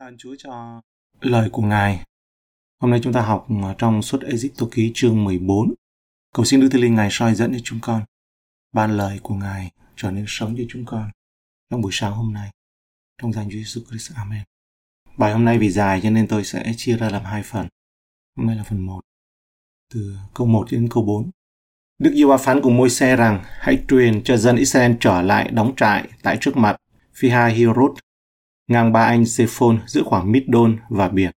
[0.00, 0.82] Ơn Chúa cho
[1.20, 2.04] lời của Ngài.
[2.80, 5.74] Hôm nay chúng ta học ờ, trong suốt Egypto ký chương 14.
[6.34, 8.04] Cầu xin Đức Thánh Linh Ngài soi dẫn cho chúng con.
[8.72, 11.10] Ban lời của Ngài trở nên sống cho chúng con
[11.70, 12.50] trong buổi sáng hôm nay.
[13.22, 14.12] Trong danh Chúa Jesus Christ.
[14.14, 14.42] Amen.
[15.18, 17.68] Bài hôm nay vì dài cho nên tôi sẽ chia ra làm hai phần.
[18.36, 19.00] Hôm nay là phần 1.
[19.94, 21.30] Từ câu 1 đến câu 4.
[21.98, 25.72] Đức giê phán cùng môi xe rằng, hãy truyền cho dân Israel trở lại đóng
[25.76, 26.76] trại tại trước mặt
[27.14, 27.92] Phi-ha Hirot
[28.70, 31.30] ngang ba anh Sephon giữa khoảng Middon và biển.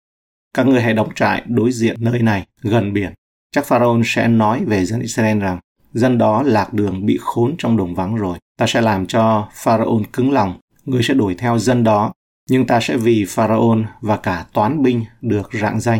[0.54, 3.14] Các người hãy đóng trại đối diện nơi này, gần biển.
[3.52, 5.60] Chắc Pharaoh sẽ nói về dân Israel rằng,
[5.94, 8.38] dân đó lạc đường bị khốn trong đồng vắng rồi.
[8.58, 12.14] Ta sẽ làm cho Pharaoh cứng lòng, người sẽ đuổi theo dân đó,
[12.50, 16.00] nhưng ta sẽ vì Pharaoh và cả toán binh được rạng danh.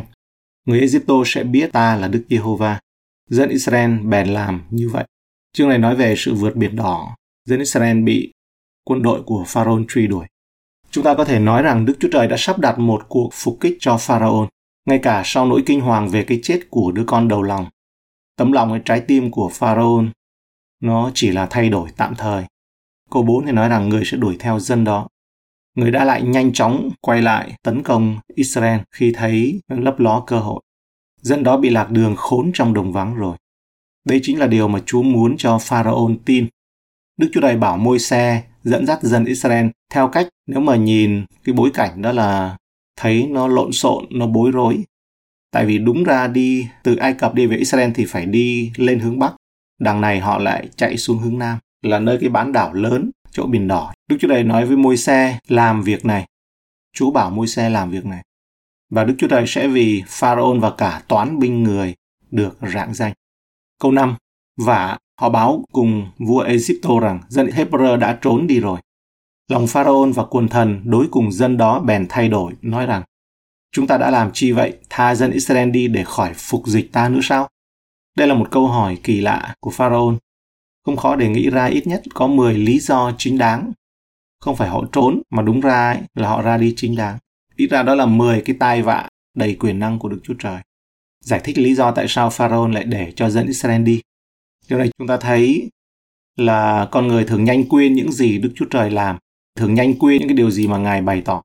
[0.66, 2.80] Người Egypto sẽ biết ta là Đức Giê-hô-va.
[3.30, 5.06] Dân Israel bèn làm như vậy.
[5.54, 7.16] Chương này nói về sự vượt biển đỏ.
[7.46, 8.32] Dân Israel bị
[8.86, 10.26] quân đội của Pharaoh truy đuổi.
[10.92, 13.58] Chúng ta có thể nói rằng Đức Chúa Trời đã sắp đặt một cuộc phục
[13.60, 14.50] kích cho Pharaoh,
[14.86, 17.66] ngay cả sau nỗi kinh hoàng về cái chết của đứa con đầu lòng.
[18.36, 20.04] Tấm lòng hay trái tim của Pharaoh
[20.80, 22.44] nó chỉ là thay đổi tạm thời.
[23.12, 25.08] Câu 4 thì nói rằng người sẽ đuổi theo dân đó.
[25.76, 30.40] Người đã lại nhanh chóng quay lại tấn công Israel khi thấy lấp ló cơ
[30.40, 30.62] hội.
[31.22, 33.38] Dân đó bị lạc đường khốn trong đồng vắng rồi.
[34.06, 36.48] Đây chính là điều mà Chúa muốn cho Pharaoh tin.
[37.22, 41.26] Đức Chúa Trời bảo môi xe dẫn dắt dân Israel theo cách nếu mà nhìn
[41.44, 42.58] cái bối cảnh đó là
[43.00, 44.84] thấy nó lộn xộn, nó bối rối.
[45.52, 49.00] Tại vì đúng ra đi từ Ai Cập đi về Israel thì phải đi lên
[49.00, 49.34] hướng Bắc.
[49.80, 53.46] Đằng này họ lại chạy xuống hướng Nam, là nơi cái bán đảo lớn, chỗ
[53.46, 53.94] biển đỏ.
[54.10, 56.28] Đức Chúa Trời nói với môi xe làm việc này.
[56.94, 58.24] Chúa bảo môi xe làm việc này.
[58.90, 61.96] Và Đức Chúa Trời sẽ vì Pharaoh và cả toán binh người
[62.32, 63.14] được rạng danh.
[63.80, 64.16] Câu 5.
[64.58, 68.80] Và họ báo cùng vua Egypto rằng dân Hebrew đã trốn đi rồi.
[69.48, 73.04] Lòng Pharaoh và quần thần đối cùng dân đó bèn thay đổi, nói rằng
[73.72, 77.10] Chúng ta đã làm chi vậy, tha dân Israel đi để khỏi phục dịch ta
[77.10, 77.48] nữa sao?
[78.18, 80.14] Đây là một câu hỏi kỳ lạ của Pharaoh.
[80.86, 83.72] Không khó để nghĩ ra ít nhất có 10 lý do chính đáng.
[84.40, 87.18] Không phải họ trốn, mà đúng ra ấy, là họ ra đi chính đáng.
[87.56, 90.62] Ít ra đó là 10 cái tai vạ đầy quyền năng của Đức Chúa Trời.
[91.26, 94.02] Giải thích lý do tại sao Pharaoh lại để cho dân Israel đi.
[94.72, 95.70] Điều này chúng ta thấy
[96.38, 99.18] là con người thường nhanh quên những gì Đức Chúa Trời làm,
[99.56, 101.42] thường nhanh quên những cái điều gì mà Ngài bày tỏ.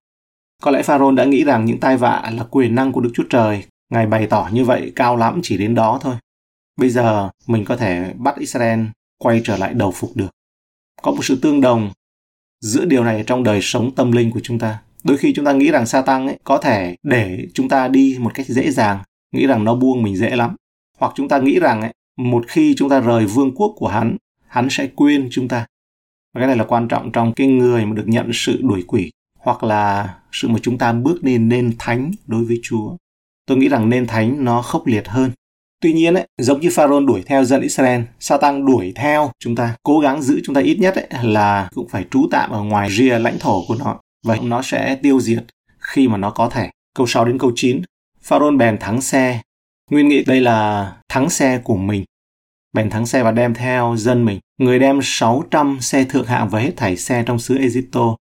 [0.62, 3.24] Có lẽ Pharaoh đã nghĩ rằng những tai vạ là quyền năng của Đức Chúa
[3.30, 6.14] Trời, Ngài bày tỏ như vậy cao lắm chỉ đến đó thôi.
[6.76, 8.80] Bây giờ mình có thể bắt Israel
[9.18, 10.30] quay trở lại đầu phục được.
[11.02, 11.90] Có một sự tương đồng
[12.60, 14.78] giữa điều này trong đời sống tâm linh của chúng ta.
[15.04, 18.34] Đôi khi chúng ta nghĩ rằng Satan ấy có thể để chúng ta đi một
[18.34, 18.98] cách dễ dàng,
[19.32, 20.56] nghĩ rằng nó buông mình dễ lắm.
[20.98, 24.16] Hoặc chúng ta nghĩ rằng ấy, một khi chúng ta rời vương quốc của hắn,
[24.48, 25.66] hắn sẽ quên chúng ta.
[26.34, 29.10] Và cái này là quan trọng trong cái người mà được nhận sự đuổi quỷ
[29.38, 32.96] hoặc là sự mà chúng ta bước lên nên thánh đối với Chúa.
[33.46, 35.30] Tôi nghĩ rằng nên thánh nó khốc liệt hơn.
[35.80, 39.76] Tuy nhiên ấy, giống như Pharaoh đuổi theo dân Israel, Satan đuổi theo chúng ta,
[39.82, 42.90] cố gắng giữ chúng ta ít nhất ấy, là cũng phải trú tạm ở ngoài
[42.90, 44.00] rìa lãnh thổ của nó.
[44.24, 45.44] Và nó sẽ tiêu diệt
[45.78, 46.70] khi mà nó có thể.
[46.94, 47.82] Câu 6 đến câu 9.
[48.22, 49.40] Pharaoh bèn thắng xe.
[49.90, 52.04] Nguyên nghĩ đây là thắng xe của mình.
[52.72, 54.40] Bèn thắng xe và đem theo dân mình.
[54.58, 58.16] Người đem 600 xe thượng hạng và hết thảy xe trong xứ Egypto.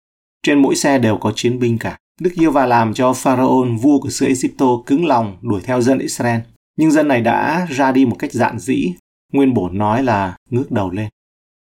[0.43, 1.99] Trên mỗi xe đều có chiến binh cả.
[2.21, 5.99] Đức Yêu và làm cho Pharaoh, vua của xứ Egypto, cứng lòng đuổi theo dân
[5.99, 6.41] Israel.
[6.77, 8.93] Nhưng dân này đã ra đi một cách dạn dĩ.
[9.33, 11.09] Nguyên bổn nói là ngước đầu lên.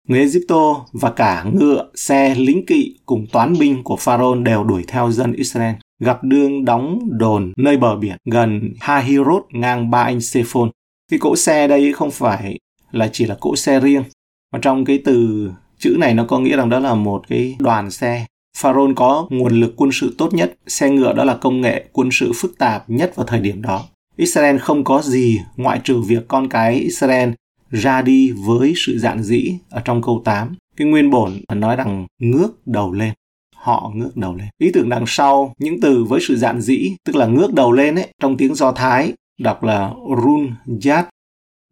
[0.08, 4.84] Người Egypto và cả ngựa, xe, lính kỵ cùng toán binh của Pharaoh đều đuổi
[4.88, 5.74] theo dân Israel.
[6.00, 10.70] Gặp đương đóng đồn nơi bờ biển gần Hahirot ngang ba anh Sephon.
[11.10, 12.58] Cái cỗ xe đây không phải
[12.90, 14.04] là chỉ là cỗ xe riêng.
[14.52, 17.90] Mà trong cái từ chữ này nó có nghĩa rằng đó là một cái đoàn
[17.90, 18.26] xe.
[18.56, 22.08] Pharaoh có nguồn lực quân sự tốt nhất, xe ngựa đó là công nghệ quân
[22.12, 23.84] sự phức tạp nhất vào thời điểm đó.
[24.16, 27.30] Israel không có gì ngoại trừ việc con cái Israel
[27.70, 30.54] ra đi với sự dạn dĩ ở trong câu 8.
[30.76, 33.12] Cái nguyên bổn nói rằng ngước đầu lên.
[33.58, 34.48] Họ ngước đầu lên.
[34.58, 37.94] Ý tưởng đằng sau những từ với sự dạn dĩ, tức là ngước đầu lên
[37.94, 39.92] ấy, trong tiếng Do Thái, đọc là
[40.24, 41.04] run jat,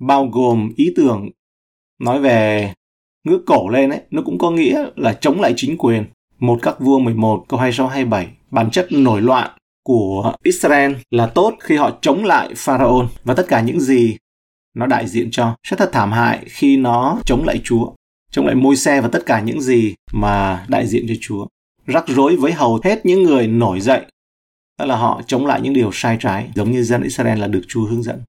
[0.00, 1.30] bao gồm ý tưởng
[2.00, 2.72] nói về
[3.24, 6.04] ngước cổ lên ấy, nó cũng có nghĩa là chống lại chính quyền.
[6.38, 9.50] Một các vua 11 câu 26 27 bản chất nổi loạn
[9.84, 14.16] của Israel là tốt khi họ chống lại Pharaoh và tất cả những gì
[14.76, 17.92] nó đại diện cho sẽ thật thảm hại khi nó chống lại Chúa,
[18.30, 21.46] chống lại môi xe và tất cả những gì mà đại diện cho Chúa.
[21.86, 24.04] Rắc rối với hầu hết những người nổi dậy,
[24.78, 27.62] đó là họ chống lại những điều sai trái, giống như dân Israel là được
[27.68, 28.22] Chúa hướng dẫn.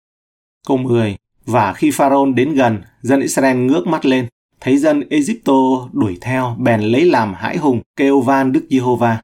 [0.67, 1.17] Câu 10.
[1.45, 4.27] Và khi Pharaoh đến gần, dân Israel ngước mắt lên,
[4.59, 5.53] thấy dân Egypto
[5.93, 9.21] đuổi theo, bèn lấy làm hãi hùng, kêu van Đức Giê-hô-va.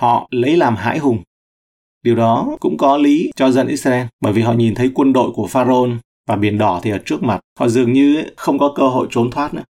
[0.00, 1.22] họ lấy làm hãi hùng.
[2.02, 5.30] Điều đó cũng có lý cho dân Israel bởi vì họ nhìn thấy quân đội
[5.32, 5.88] của Pharaoh
[6.28, 7.40] và biển đỏ thì ở trước mặt.
[7.58, 9.62] Họ dường như không có cơ hội trốn thoát nữa.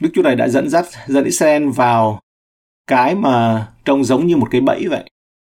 [0.00, 2.20] Đức Chúa này đã dẫn dắt dân Israel vào
[2.88, 5.10] cái mà trông giống như một cái bẫy vậy.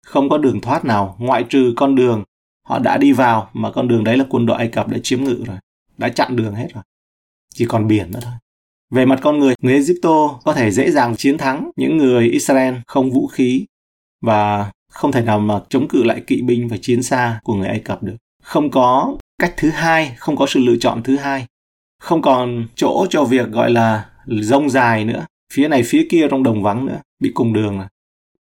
[0.06, 2.24] Không có đường thoát nào ngoại trừ con đường
[2.68, 5.24] họ đã đi vào mà con đường đấy là quân đội Ai Cập đã chiếm
[5.24, 5.56] ngự rồi,
[5.98, 6.82] đã chặn đường hết rồi.
[7.54, 8.32] Chỉ còn biển nữa thôi.
[8.90, 12.74] Về mặt con người, người Egypto có thể dễ dàng chiến thắng những người Israel
[12.86, 13.66] không vũ khí
[14.22, 17.68] và không thể nào mà chống cự lại kỵ binh và chiến xa của người
[17.68, 18.16] Ai Cập được.
[18.42, 21.46] Không có cách thứ hai, không có sự lựa chọn thứ hai.
[22.00, 26.42] Không còn chỗ cho việc gọi là rông dài nữa, phía này phía kia trong
[26.42, 27.88] đồng vắng nữa, bị cùng đường là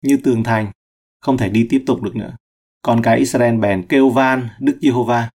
[0.02, 0.72] như tường thành,
[1.20, 2.36] không thể đi tiếp tục được nữa.
[2.82, 5.30] Còn cái Israel bèn kêu van Đức Giê-hô-va.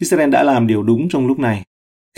[0.00, 1.62] Israel đã làm điều đúng trong lúc này.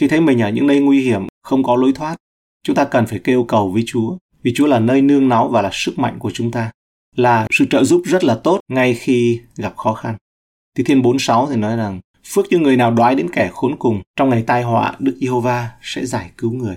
[0.00, 2.16] Khi thấy mình ở những nơi nguy hiểm, không có lối thoát,
[2.62, 5.62] chúng ta cần phải kêu cầu với Chúa, vì Chúa là nơi nương náu và
[5.62, 6.70] là sức mạnh của chúng ta,
[7.16, 10.16] là sự trợ giúp rất là tốt ngay khi gặp khó khăn.
[10.76, 14.02] Thì Thiên 46 thì nói rằng, phước cho người nào đoái đến kẻ khốn cùng,
[14.16, 16.76] trong ngày tai họa, Đức Giê-hô-va sẽ giải cứu người.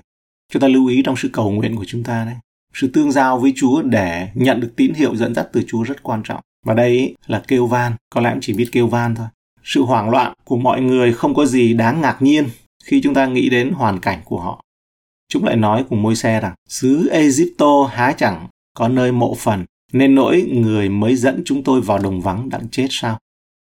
[0.50, 2.34] Chúng ta lưu ý trong sự cầu nguyện của chúng ta đấy.
[2.74, 6.02] Sự tương giao với Chúa để nhận được tín hiệu dẫn dắt từ Chúa rất
[6.02, 6.40] quan trọng.
[6.66, 9.26] Và đây là kêu van, có lẽ cũng chỉ biết kêu van thôi.
[9.64, 12.48] Sự hoảng loạn của mọi người không có gì đáng ngạc nhiên
[12.84, 14.64] khi chúng ta nghĩ đến hoàn cảnh của họ.
[15.28, 19.64] Chúng lại nói cùng môi xe rằng, xứ Egypto há chẳng có nơi mộ phần,
[19.92, 23.18] nên nỗi người mới dẫn chúng tôi vào đồng vắng đặng chết sao?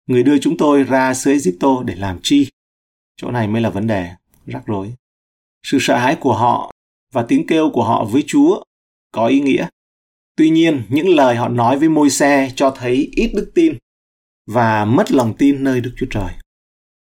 [0.07, 2.47] Người đưa chúng tôi ra xứ Egypto để làm chi?
[3.17, 4.09] Chỗ này mới là vấn đề,
[4.45, 4.93] rắc rối.
[5.63, 6.71] Sự sợ hãi của họ
[7.13, 8.63] và tiếng kêu của họ với Chúa
[9.11, 9.67] có ý nghĩa.
[10.35, 13.77] Tuy nhiên, những lời họ nói với môi xe cho thấy ít đức tin
[14.47, 16.33] và mất lòng tin nơi Đức Chúa Trời.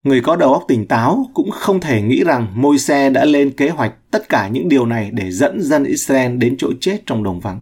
[0.04, 3.52] Người có đầu óc tỉnh táo cũng không thể nghĩ rằng môi xe đã lên
[3.52, 7.24] kế hoạch tất cả những điều này để dẫn dân Israel đến chỗ chết trong
[7.24, 7.60] đồng vắng.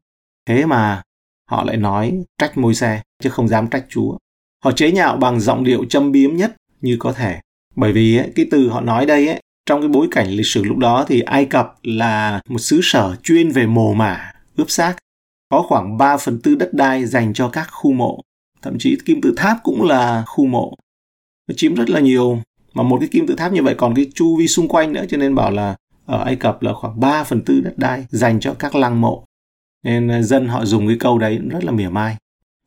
[0.48, 1.02] Thế mà
[1.50, 4.18] họ lại nói trách môi xe chứ không dám trách Chúa.
[4.64, 7.40] Họ chế nhạo bằng giọng điệu châm biếm nhất như có thể.
[7.76, 10.64] Bởi vì ấy, cái từ họ nói đây ấy, trong cái bối cảnh lịch sử
[10.64, 14.96] lúc đó thì Ai Cập là một xứ sở chuyên về mồ mả, ướp xác.
[15.50, 18.22] Có khoảng 3 phần tư đất đai dành cho các khu mộ.
[18.62, 20.74] Thậm chí kim tự tháp cũng là khu mộ.
[21.48, 22.42] Nó chiếm rất là nhiều.
[22.74, 25.06] Mà một cái kim tự tháp như vậy còn cái chu vi xung quanh nữa
[25.10, 25.76] cho nên bảo là
[26.06, 29.26] ở Ai Cập là khoảng 3 phần tư đất đai dành cho các lăng mộ.
[29.84, 32.18] Nên dân họ dùng cái câu đấy rất là mỉa mai.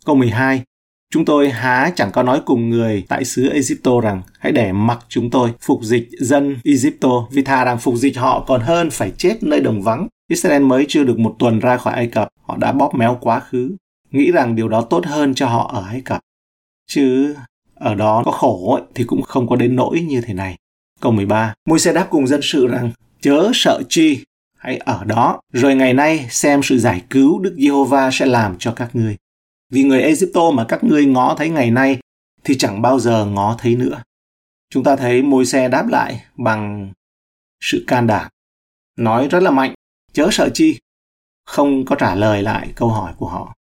[0.05, 0.63] Câu 12.
[1.11, 4.99] Chúng tôi há chẳng có nói cùng người tại xứ Egypto rằng hãy để mặc
[5.09, 9.13] chúng tôi phục dịch dân Egypto vì thà rằng phục dịch họ còn hơn phải
[9.19, 10.09] chết nơi đồng vắng.
[10.29, 13.41] Israel mới chưa được một tuần ra khỏi Ai Cập, họ đã bóp méo quá
[13.41, 13.77] khứ,
[14.11, 16.21] nghĩ rằng điều đó tốt hơn cho họ ở Ai Cập.
[16.87, 17.35] Chứ
[17.75, 20.57] ở đó có khổ ấy, thì cũng không có đến nỗi như thế này.
[21.01, 21.55] Câu 13.
[21.69, 24.25] Môi xe đáp cùng dân sự rằng chớ sợ chi,
[24.59, 28.73] hãy ở đó, rồi ngày nay xem sự giải cứu Đức Giê-hô-va sẽ làm cho
[28.73, 29.17] các ngươi.
[29.77, 31.99] Vì người Egypto mà các ngươi ngó thấy ngày nay
[32.45, 34.03] thì chẳng bao giờ ngó thấy nữa.
[34.71, 36.93] Chúng ta thấy môi xe đáp lại bằng
[37.61, 38.31] sự can đảm.
[38.99, 39.75] Nói rất là mạnh,
[40.13, 40.79] chớ sợ chi.
[41.45, 43.55] Không có trả lời lại câu hỏi của họ.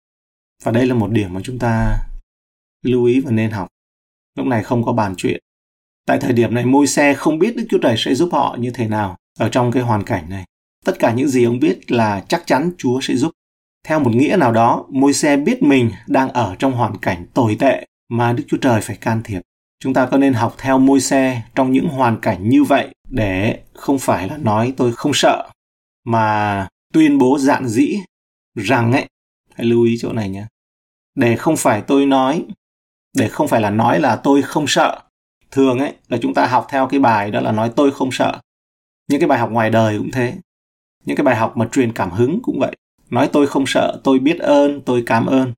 [0.63, 1.99] Và đây là một điểm mà chúng ta
[2.83, 3.69] lưu ý và nên học.
[4.39, 5.41] Lúc này không có bàn chuyện.
[6.07, 8.71] Tại thời điểm này môi xe không biết Đức Chúa Trời sẽ giúp họ như
[8.71, 10.45] thế nào ở trong cái hoàn cảnh này.
[10.85, 13.31] Tất cả những gì ông biết là chắc chắn Chúa sẽ giúp.
[13.85, 17.57] Theo một nghĩa nào đó, môi xe biết mình đang ở trong hoàn cảnh tồi
[17.61, 19.41] tệ mà Đức Chúa Trời phải can thiệp.
[19.81, 23.63] Chúng ta có nên học theo môi xe trong những hoàn cảnh như vậy để
[23.75, 25.51] không phải là nói tôi không sợ,
[26.05, 27.99] mà tuyên bố dạn dĩ
[28.55, 29.07] rằng ấy,
[29.55, 30.47] hãy lưu ý chỗ này nhé,
[31.15, 32.45] để không phải tôi nói,
[33.17, 35.01] để không phải là nói là tôi không sợ.
[35.51, 38.41] Thường ấy là chúng ta học theo cái bài đó là nói tôi không sợ.
[39.09, 40.35] Những cái bài học ngoài đời cũng thế.
[41.05, 42.77] Những cái bài học mà truyền cảm hứng cũng vậy
[43.11, 45.53] nói tôi không sợ tôi biết ơn tôi cảm ơn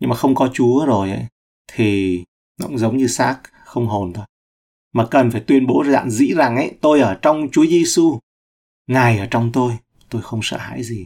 [0.00, 1.26] nhưng mà không có chúa rồi ấy
[1.72, 2.22] thì
[2.60, 4.24] nó cũng giống như xác không hồn thôi
[4.92, 8.18] mà cần phải tuyên bố dạn dĩ rằng ấy tôi ở trong chúa giêsu
[8.86, 9.72] ngài ở trong tôi
[10.08, 11.04] tôi không sợ hãi gì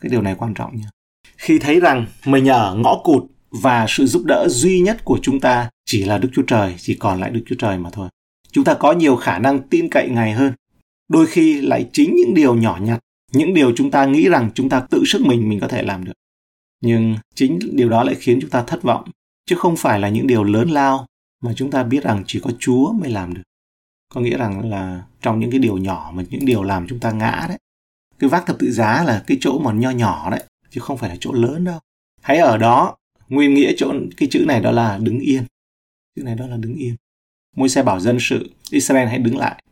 [0.00, 0.90] cái điều này quan trọng nha
[1.36, 5.40] khi thấy rằng mình ở ngõ cụt và sự giúp đỡ duy nhất của chúng
[5.40, 8.08] ta chỉ là Đức Chúa Trời, chỉ còn lại Đức Chúa Trời mà thôi.
[8.52, 10.52] Chúng ta có nhiều khả năng tin cậy Ngài hơn.
[11.08, 12.98] Đôi khi lại chính những điều nhỏ nhặt
[13.32, 16.04] những điều chúng ta nghĩ rằng chúng ta tự sức mình mình có thể làm
[16.04, 16.12] được.
[16.80, 19.10] Nhưng chính điều đó lại khiến chúng ta thất vọng,
[19.46, 21.06] chứ không phải là những điều lớn lao
[21.42, 23.42] mà chúng ta biết rằng chỉ có chúa mới làm được.
[24.14, 27.10] Có nghĩa rằng là trong những cái điều nhỏ mà những điều làm chúng ta
[27.10, 27.58] ngã đấy,
[28.18, 31.10] cái vác thập tự giá là cái chỗ mà nho nhỏ đấy, chứ không phải
[31.10, 31.78] là chỗ lớn đâu.
[32.22, 32.96] Hãy ở đó,
[33.28, 35.42] nguyên nghĩa chỗ, cái chữ này đó là đứng yên.
[36.16, 36.96] Chữ này đó là đứng yên.
[37.56, 39.62] Môi xe bảo dân sự, israel hãy đứng lại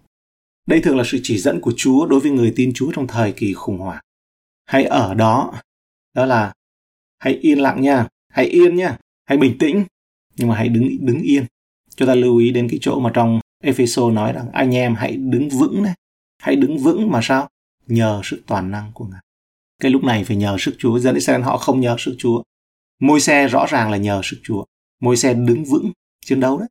[0.66, 3.32] đây thường là sự chỉ dẫn của Chúa đối với người tin Chúa trong thời
[3.32, 4.02] kỳ khủng hoảng.
[4.64, 5.52] Hãy ở đó,
[6.14, 6.52] đó là
[7.18, 9.84] hãy yên lặng nha, hãy yên nhá, hãy bình tĩnh,
[10.36, 11.44] nhưng mà hãy đứng đứng yên.
[11.96, 15.16] Chúng ta lưu ý đến cái chỗ mà trong Epheso nói rằng anh em hãy
[15.16, 15.94] đứng vững này,
[16.38, 17.48] Hãy đứng vững mà sao?
[17.86, 19.20] Nhờ sự toàn năng của Ngài.
[19.80, 20.98] Cái lúc này phải nhờ sức Chúa.
[20.98, 22.42] Dân Israel họ không nhờ sức Chúa.
[23.00, 24.64] Môi xe rõ ràng là nhờ sức Chúa.
[25.00, 25.92] Môi xe đứng vững
[26.26, 26.68] chiến đấu đấy.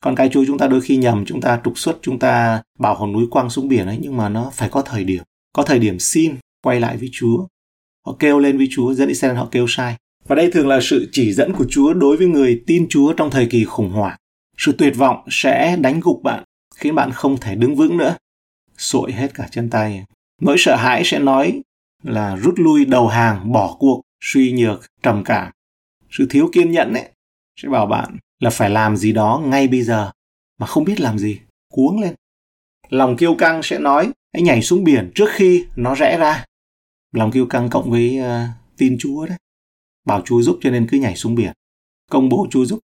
[0.00, 2.94] Còn cái Chúa chúng ta đôi khi nhầm, chúng ta trục xuất, chúng ta bảo
[2.94, 5.22] hòn núi quăng xuống biển ấy, nhưng mà nó phải có thời điểm.
[5.52, 7.46] Có thời điểm xin quay lại với Chúa.
[8.06, 9.96] Họ kêu lên với Chúa, dân Israel họ kêu sai.
[10.26, 13.30] Và đây thường là sự chỉ dẫn của Chúa đối với người tin Chúa trong
[13.30, 14.16] thời kỳ khủng hoảng.
[14.58, 16.44] Sự tuyệt vọng sẽ đánh gục bạn,
[16.76, 18.16] khiến bạn không thể đứng vững nữa.
[18.78, 20.04] Sội hết cả chân tay.
[20.40, 21.62] Nỗi sợ hãi sẽ nói
[22.02, 25.52] là rút lui đầu hàng, bỏ cuộc, suy nhược, trầm cảm.
[26.10, 27.08] Sự thiếu kiên nhẫn ấy
[27.56, 30.10] sẽ bảo bạn là phải làm gì đó ngay bây giờ
[30.58, 31.40] mà không biết làm gì,
[31.72, 32.14] cuống lên.
[32.88, 36.44] Lòng kiêu căng sẽ nói hãy nhảy xuống biển trước khi nó rẽ ra.
[37.12, 38.26] Lòng kiêu căng cộng với uh,
[38.76, 39.38] tin Chúa đấy.
[40.06, 41.52] Bảo Chúa giúp cho nên cứ nhảy xuống biển.
[42.10, 42.78] Công bố Chúa giúp.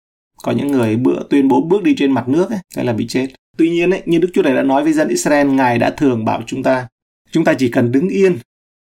[0.43, 3.07] Có những người bữa tuyên bố bước đi trên mặt nước ấy, thế là bị
[3.07, 3.27] chết.
[3.57, 6.25] Tuy nhiên ấy, như Đức Chúa này đã nói với dân Israel, Ngài đã thường
[6.25, 6.87] bảo chúng ta,
[7.31, 8.37] chúng ta chỉ cần đứng yên,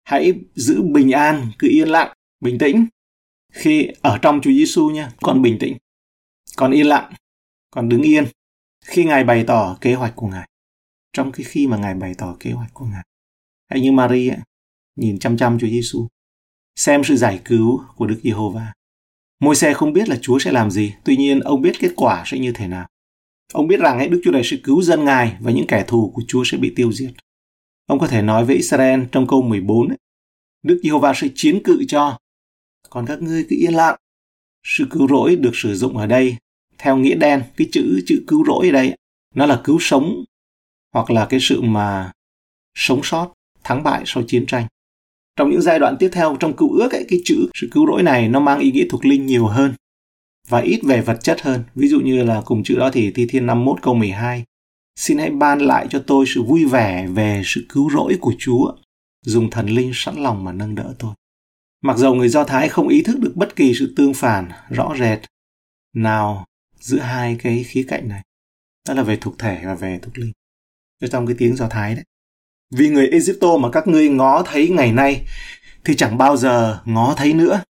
[0.05, 2.87] hãy giữ bình an, cứ yên lặng, bình tĩnh.
[3.53, 5.77] Khi ở trong Chúa Giêsu nha, còn bình tĩnh,
[6.57, 7.13] còn yên lặng,
[7.71, 8.25] còn đứng yên.
[8.85, 10.49] Khi Ngài bày tỏ kế hoạch của Ngài,
[11.13, 13.05] trong cái khi mà Ngài bày tỏ kế hoạch của Ngài.
[13.71, 14.35] Hãy như Maria,
[14.97, 16.09] nhìn chăm chăm Chúa Giêsu,
[16.77, 18.73] xem sự giải cứu của Đức Giê-hô-va.
[19.41, 22.23] Môi xe không biết là Chúa sẽ làm gì, tuy nhiên ông biết kết quả
[22.27, 22.89] sẽ như thế nào.
[23.53, 26.13] Ông biết rằng ấy, Đức Chúa này sẽ cứu dân Ngài và những kẻ thù
[26.15, 27.11] của Chúa sẽ bị tiêu diệt.
[27.87, 29.99] Ông có thể nói với Israel trong câu 14 ấy,
[30.63, 32.19] Đức Giê-hô-va sẽ chiến cự cho,
[32.91, 33.97] còn các ngươi cứ yên lặng.
[34.65, 36.37] Sự cứu rỗi được sử dụng ở đây
[36.79, 38.97] theo nghĩa đen, cái chữ chữ cứu rỗi ở đây
[39.35, 40.25] nó là cứu sống
[40.93, 42.13] hoặc là cái sự mà
[42.75, 43.33] sống sót,
[43.65, 44.67] thắng bại sau chiến tranh.
[45.37, 48.03] Trong những giai đoạn tiếp theo trong cựu ước ấy, cái chữ sự cứu rỗi
[48.03, 49.75] này nó mang ý nghĩa thuộc linh nhiều hơn
[50.49, 51.65] và ít về vật chất hơn.
[51.75, 54.45] Ví dụ như là cùng chữ đó thì Thi Thiên 51 câu 12.
[54.97, 58.73] Xin hãy ban lại cho tôi sự vui vẻ về sự cứu rỗi của Chúa,
[59.23, 61.15] dùng thần linh sẵn lòng mà nâng đỡ tôi.
[61.83, 64.95] Mặc dầu người Do Thái không ý thức được bất kỳ sự tương phản rõ
[64.99, 65.19] rệt
[65.95, 66.45] nào
[66.87, 68.23] giữa hai cái khía cạnh này,
[68.89, 70.33] đó là về thuộc thể và về thuộc linh.
[71.11, 72.05] Trong cái tiếng Do Thái đấy.
[72.71, 75.25] Vì người Egypto mà các ngươi ngó thấy ngày nay
[75.85, 77.63] thì chẳng bao giờ ngó thấy nữa.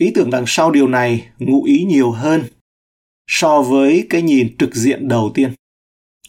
[0.00, 2.44] Ý tưởng đằng sau điều này ngụ ý nhiều hơn
[3.26, 5.54] so với cái nhìn trực diện đầu tiên.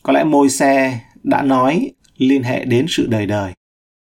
[0.04, 3.54] Có lẽ môi xe đã nói liên hệ đến sự đời đời,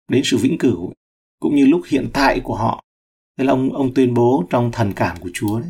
[0.08, 0.94] đến sự vĩnh cửu,
[1.40, 2.84] cũng như lúc hiện tại của họ.
[3.38, 5.70] Thế là ông ông tuyên bố trong thần cảm của Chúa đấy.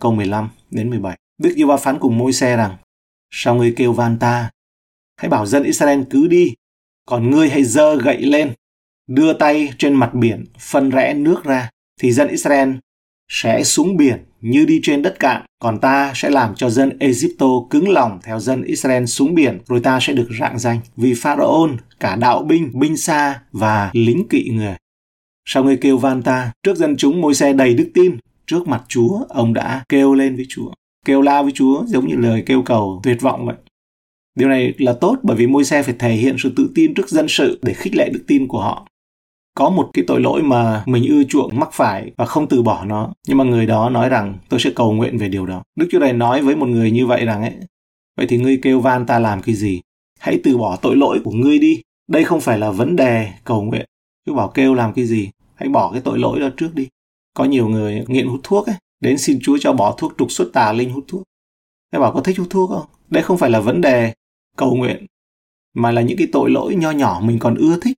[0.00, 1.18] Câu 15 đến 17.
[1.38, 2.76] Đức giê va phán cùng môi xe rằng,
[3.30, 4.50] sao ngươi kêu van ta?
[5.16, 6.54] Hãy bảo dân Israel cứ đi,
[7.06, 8.52] còn ngươi hãy dơ gậy lên,
[9.06, 12.70] đưa tay trên mặt biển, phân rẽ nước ra, thì dân Israel
[13.28, 17.46] sẽ xuống biển như đi trên đất cạn, còn ta sẽ làm cho dân Egypto
[17.70, 21.70] cứng lòng theo dân Israel xuống biển, rồi ta sẽ được rạng danh vì Pharaoh,
[22.00, 24.76] cả đạo binh, binh xa và lính kỵ người.
[25.44, 26.52] sau người kêu van ta?
[26.62, 28.16] Trước dân chúng môi xe đầy đức tin,
[28.46, 30.70] trước mặt Chúa, ông đã kêu lên với Chúa.
[31.08, 33.56] Kêu la với Chúa giống như lời kêu cầu tuyệt vọng vậy.
[34.34, 37.08] Điều này là tốt bởi vì môi xe phải thể hiện sự tự tin trước
[37.08, 38.88] dân sự để khích lệ đức tin của họ.
[39.54, 42.84] Có một cái tội lỗi mà mình ưa chuộng mắc phải và không từ bỏ
[42.84, 45.62] nó, nhưng mà người đó nói rằng, tôi sẽ cầu nguyện về điều đó.
[45.76, 47.54] Đức chúa này nói với một người như vậy rằng ấy,
[48.16, 49.80] vậy thì ngươi kêu van ta làm cái gì?
[50.20, 51.82] Hãy từ bỏ tội lỗi của ngươi đi.
[52.08, 53.86] Đây không phải là vấn đề cầu nguyện.
[54.26, 55.30] Cứ bảo kêu làm cái gì?
[55.54, 56.88] Hãy bỏ cái tội lỗi đó trước đi.
[57.34, 60.50] Có nhiều người nghiện hút thuốc ấy đến xin chúa cho bỏ thuốc trục xuất
[60.52, 61.22] tà linh hút thuốc.
[61.92, 62.86] Thế bảo có thích hút thuốc không?
[63.10, 64.12] Đây không phải là vấn đề
[64.56, 65.06] cầu nguyện,
[65.74, 67.96] mà là những cái tội lỗi nho nhỏ mình còn ưa thích.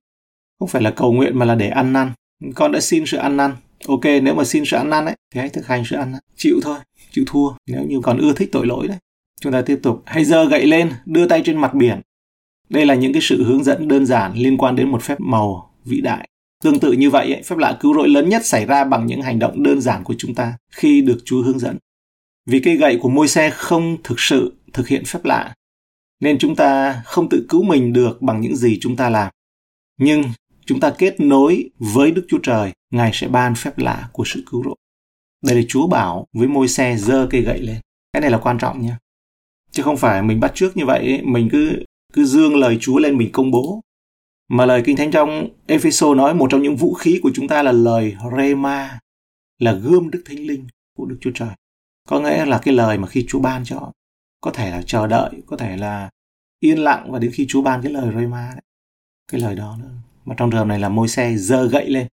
[0.59, 2.11] Không phải là cầu nguyện mà là để ăn năn.
[2.55, 3.55] Con đã xin sự ăn năn.
[3.87, 6.21] Ok, nếu mà xin sự ăn năn ấy, thì hãy thực hành sự ăn năn.
[6.35, 6.77] Chịu thôi,
[7.11, 7.49] chịu thua.
[7.67, 8.97] Nếu như còn ưa thích tội lỗi đấy,
[9.41, 10.03] chúng ta tiếp tục.
[10.05, 12.01] Hãy giơ gậy lên, đưa tay trên mặt biển.
[12.69, 15.73] Đây là những cái sự hướng dẫn đơn giản liên quan đến một phép màu
[15.85, 16.29] vĩ đại
[16.61, 19.21] tương tự như vậy ấy, phép lạ cứu rỗi lớn nhất xảy ra bằng những
[19.21, 21.77] hành động đơn giản của chúng ta khi được chúa hướng dẫn
[22.45, 25.53] vì cây gậy của môi xe không thực sự thực hiện phép lạ
[26.19, 29.31] nên chúng ta không tự cứu mình được bằng những gì chúng ta làm
[29.99, 30.23] nhưng
[30.65, 34.43] chúng ta kết nối với Đức Chúa Trời, Ngài sẽ ban phép lạ của sự
[34.51, 34.75] cứu rỗi.
[35.45, 37.77] Đây là Chúa bảo với môi xe dơ cây gậy lên.
[38.13, 38.97] Cái này là quan trọng nha.
[39.71, 43.17] Chứ không phải mình bắt trước như vậy, mình cứ cứ dương lời Chúa lên
[43.17, 43.81] mình công bố.
[44.53, 47.63] Mà lời Kinh Thánh trong Epheso nói một trong những vũ khí của chúng ta
[47.63, 48.99] là lời Rema,
[49.59, 50.67] là gươm Đức Thánh Linh
[50.97, 51.49] của Đức Chúa Trời.
[52.07, 53.91] Có nghĩa là cái lời mà khi Chúa ban cho,
[54.41, 56.09] có thể là chờ đợi, có thể là
[56.59, 58.61] yên lặng và đến khi Chúa ban cái lời Rema đấy.
[59.31, 59.91] Cái lời đó nữa
[60.25, 62.07] mà trong trường hợp này là môi xe giơ gậy lên.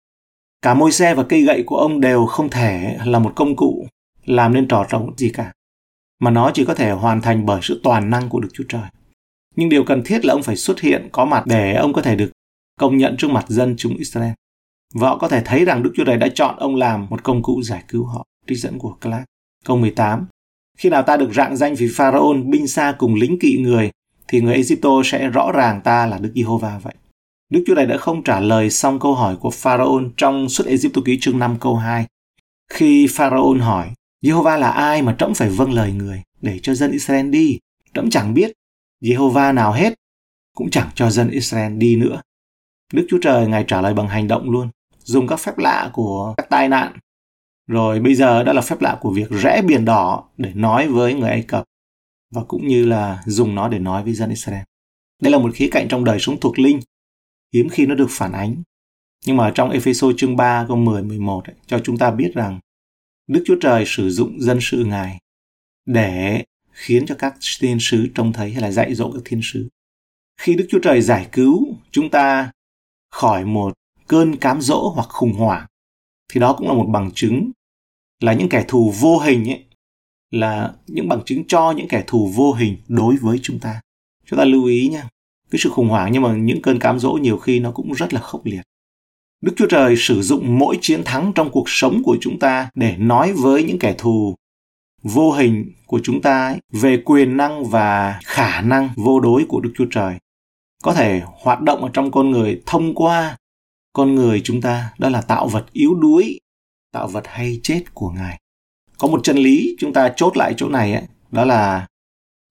[0.61, 3.87] Cả môi xe và cây gậy của ông đều không thể là một công cụ
[4.25, 5.53] làm nên trò trống gì cả.
[6.19, 8.89] Mà nó chỉ có thể hoàn thành bởi sự toàn năng của Đức Chúa Trời.
[9.57, 12.15] Nhưng điều cần thiết là ông phải xuất hiện, có mặt để ông có thể
[12.15, 12.31] được
[12.79, 14.31] công nhận trước mặt dân chúng Israel.
[14.93, 17.43] Và họ có thể thấy rằng Đức Chúa Trời đã chọn ông làm một công
[17.43, 18.25] cụ giải cứu họ.
[18.47, 19.23] Trích dẫn của Clark.
[19.65, 20.27] Câu 18.
[20.77, 23.91] Khi nào ta được rạng danh vì Pharaoh, binh xa cùng lính kỵ người,
[24.27, 26.93] thì người Egypto sẽ rõ ràng ta là Đức Giê-hô-va vậy.
[27.49, 31.01] Đức Chúa Trời đã không trả lời xong câu hỏi của Pharaoh trong suốt Egypto
[31.05, 32.05] ký chương 5 câu 2.
[32.71, 33.87] Khi Pharaoh hỏi,
[34.21, 37.59] Giê-hô-va là ai mà trẫm phải vâng lời người để cho dân Israel đi?
[37.93, 38.51] Trẫm chẳng biết
[39.01, 39.93] Giê-hô-va nào hết,
[40.55, 42.21] cũng chẳng cho dân Israel đi nữa.
[42.93, 46.33] Đức Chúa Trời Ngài trả lời bằng hành động luôn, dùng các phép lạ của
[46.37, 46.97] các tai nạn.
[47.67, 51.13] Rồi bây giờ đó là phép lạ của việc rẽ biển đỏ để nói với
[51.13, 51.63] người Ai Cập
[52.31, 54.63] và cũng như là dùng nó để nói với dân Israel.
[55.21, 56.79] Đây là một khía cạnh trong đời sống thuộc linh
[57.53, 58.63] hiếm khi nó được phản ánh.
[59.25, 62.59] Nhưng mà trong Ephesos chương 3 câu 10 11 ấy, cho chúng ta biết rằng
[63.27, 65.19] Đức Chúa Trời sử dụng dân sự Ngài
[65.85, 66.43] để
[66.77, 69.67] khiến cho các thiên sứ trông thấy hay là dạy dỗ các thiên sứ.
[70.41, 72.51] Khi Đức Chúa Trời giải cứu chúng ta
[73.11, 73.73] khỏi một
[74.07, 75.65] cơn cám dỗ hoặc khủng hoảng,
[76.33, 77.51] thì đó cũng là một bằng chứng
[78.19, 79.65] là những kẻ thù vô hình ấy,
[80.31, 83.81] là những bằng chứng cho những kẻ thù vô hình đối với chúng ta.
[84.25, 85.09] Chúng ta lưu ý nha.
[85.51, 88.13] Cái sự khủng hoảng nhưng mà những cơn cám dỗ nhiều khi nó cũng rất
[88.13, 88.61] là khốc liệt.
[89.41, 92.97] Đức Chúa Trời sử dụng mỗi chiến thắng trong cuộc sống của chúng ta để
[92.97, 94.35] nói với những kẻ thù
[95.03, 99.59] vô hình của chúng ta ấy, về quyền năng và khả năng vô đối của
[99.59, 100.15] Đức Chúa Trời.
[100.83, 103.37] Có thể hoạt động ở trong con người thông qua
[103.93, 106.39] con người chúng ta, đó là tạo vật yếu đuối,
[106.91, 108.39] tạo vật hay chết của Ngài.
[108.97, 111.87] Có một chân lý chúng ta chốt lại chỗ này ấy, đó là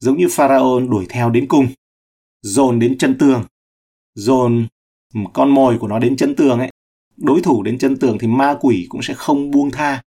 [0.00, 1.68] giống như Pharaoh đuổi theo đến cùng,
[2.42, 3.44] dồn đến chân tường,
[4.14, 4.66] dồn
[5.32, 6.70] con mồi của nó đến chân tường ấy,
[7.16, 10.02] đối thủ đến chân tường thì ma quỷ cũng sẽ không buông tha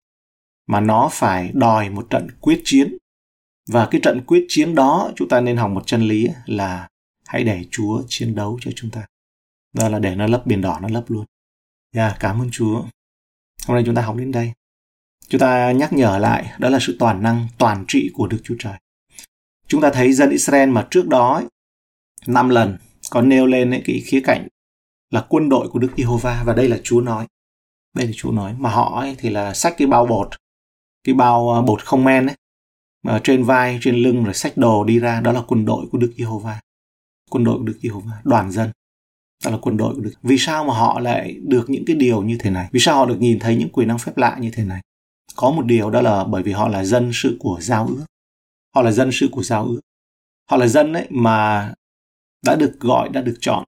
[0.67, 2.97] mà nó phải đòi một trận quyết chiến.
[3.69, 6.87] Và cái trận quyết chiến đó chúng ta nên học một chân lý là
[7.25, 9.05] hãy để Chúa chiến đấu cho chúng ta.
[9.73, 11.25] Đó là để nó lấp biển đỏ nó lấp luôn.
[11.95, 12.81] Yeah, cảm ơn Chúa.
[13.67, 14.51] Hôm nay chúng ta học đến đây.
[15.27, 18.55] Chúng ta nhắc nhở lại đó là sự toàn năng toàn trị của Đức Chúa
[18.59, 18.77] Trời.
[19.67, 21.41] Chúng ta thấy dân Israel mà trước đó
[22.27, 22.77] năm lần
[23.09, 24.47] có nêu lên ấy, cái khía cạnh
[25.09, 27.27] là quân đội của Đức Giê-hô-va và đây là Chúa nói.
[27.95, 28.55] Đây là Chúa nói.
[28.59, 30.29] Mà họ ấy thì là sách cái bao bột
[31.05, 32.35] cái bao ờ, bột không men ấy,
[33.03, 35.97] mà trên vai, trên lưng rồi sách đồ đi ra, đó là quân đội của
[35.97, 36.59] Đức Giê-hô-va.
[37.29, 38.71] Quân đội của Đức Giê-hô-va, đoàn dân.
[39.45, 40.13] Đó là quân đội của Đức.
[40.23, 42.69] Vì sao mà họ lại được những cái điều như thế này?
[42.71, 44.81] Vì sao họ được nhìn thấy những quyền năng phép lạ như thế này?
[45.35, 48.05] Có một điều đó là bởi vì họ là dân sự của giao ước.
[48.75, 49.79] Họ là dân sự của giao ước.
[50.49, 51.73] Họ là dân ấy mà
[52.45, 53.63] đã được gọi, đã được chọn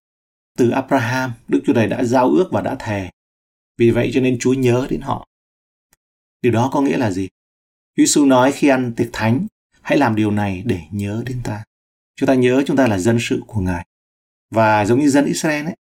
[0.58, 1.32] từ Abraham.
[1.48, 3.10] Đức Chúa Trời đã giao ước và đã thề.
[3.78, 5.26] Vì vậy cho nên Chúa nhớ đến họ.
[6.42, 7.28] Điều đó có nghĩa là gì?
[7.98, 9.48] Giêsu nói khi ăn tiệc thánh,
[9.82, 11.64] hãy làm điều này để nhớ đến ta.
[12.16, 13.86] Chúng ta nhớ chúng ta là dân sự của Ngài.
[14.52, 15.76] Và giống như dân Israel ấy,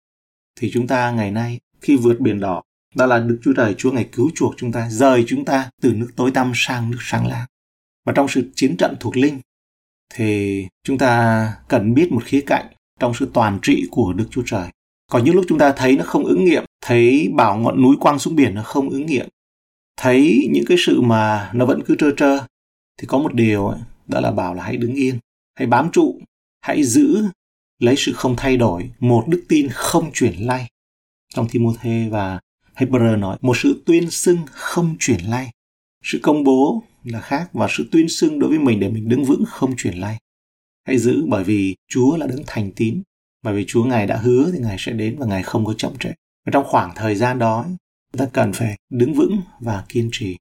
[0.60, 2.64] thì chúng ta ngày nay khi vượt biển đỏ,
[2.96, 5.94] đó là Đức Chúa Trời Chúa Ngài cứu chuộc chúng ta, rời chúng ta từ
[5.94, 7.48] nước tối tăm sang nước sáng láng.
[8.06, 9.40] Và trong sự chiến trận thuộc linh,
[10.14, 12.66] thì chúng ta cần biết một khía cạnh
[13.00, 14.70] trong sự toàn trị của Đức Chúa Trời.
[15.12, 18.20] Có những lúc chúng ta thấy nó không ứng nghiệm, thấy bảo ngọn núi quăng
[18.20, 19.30] xuống biển nó không ứng nghiệm,
[19.98, 22.38] thấy những cái sự mà nó vẫn cứ trơ trơ
[22.98, 25.20] thì có một điều ấy, đó là bảo là hãy đứng yên
[25.56, 26.20] hãy bám trụ
[26.62, 27.24] hãy giữ
[27.80, 30.68] lấy sự không thay đổi một đức tin không chuyển lay.
[31.34, 32.40] Trong Timothy và
[32.76, 35.52] Hebrew nói một sự tuyên xưng không chuyển lay.
[36.04, 39.24] Sự công bố là khác và sự tuyên xưng đối với mình để mình đứng
[39.24, 40.18] vững không chuyển lay.
[40.88, 43.02] Hãy giữ bởi vì Chúa là đứng thành tín.
[43.44, 45.98] Bởi vì Chúa ngài đã hứa thì ngài sẽ đến và ngài không có chậm
[46.00, 46.10] trễ.
[46.46, 47.66] Và trong khoảng thời gian đó
[48.18, 50.38] ta cần phải đứng vững và kiên trì.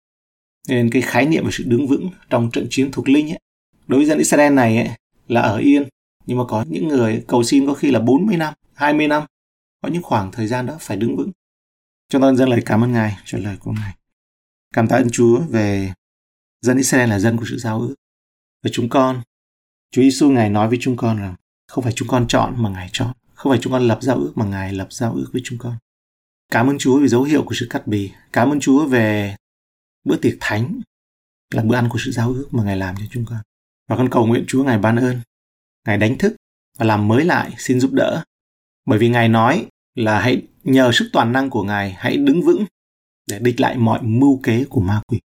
[0.68, 3.38] Nên cái khái niệm về sự đứng vững trong trận chiến thuộc linh ấy,
[3.86, 4.88] đối với dân Israel này ấy,
[5.28, 5.88] là ở yên.
[6.26, 9.22] Nhưng mà có những người cầu xin có khi là 40 năm 20 năm
[9.82, 11.30] có những khoảng thời gian đó phải đứng vững.
[12.08, 13.94] Cho tôi dân lời cảm ơn Ngài cho lời của Ngài.
[14.72, 15.92] Cảm tạ ơn Chúa về
[16.62, 17.94] dân Israel là dân của sự giao ước.
[18.62, 19.22] Và chúng con
[19.90, 21.34] Chúa Giêsu Ngài nói với chúng con rằng
[21.68, 24.32] không phải chúng con chọn mà Ngài chọn không phải chúng con lập giao ước
[24.34, 25.76] mà Ngài lập giao ước với chúng con.
[26.54, 28.10] Cảm ơn Chúa vì dấu hiệu của sự cắt bì.
[28.32, 29.36] Cảm ơn Chúa về
[30.04, 30.80] bữa tiệc thánh
[31.54, 33.38] là bữa ăn của sự giao ước mà Ngài làm cho chúng con.
[33.88, 35.20] Và con cầu nguyện Chúa Ngài ban ơn,
[35.86, 36.36] Ngài đánh thức
[36.78, 38.24] và làm mới lại xin giúp đỡ.
[38.86, 42.64] Bởi vì Ngài nói là hãy nhờ sức toàn năng của Ngài hãy đứng vững
[43.26, 45.20] để địch lại mọi mưu kế của ma quỷ.